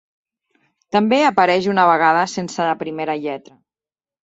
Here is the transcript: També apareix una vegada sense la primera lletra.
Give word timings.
També 0.97 1.19
apareix 1.25 1.69
una 1.75 1.85
vegada 1.91 2.25
sense 2.33 2.67
la 2.71 2.75
primera 2.83 3.19
lletra. 3.27 3.57